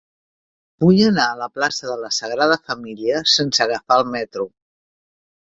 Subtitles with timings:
[0.83, 4.49] Vull anar a la plaça de la Sagrada Família sense agafar el metro.